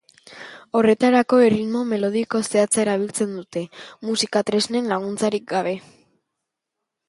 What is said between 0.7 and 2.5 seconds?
Horretarako erritmo melodiko